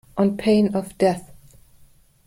[0.17, 1.31] On pain of death.